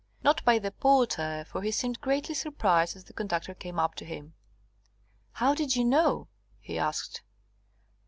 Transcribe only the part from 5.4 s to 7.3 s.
did you know?" he asked.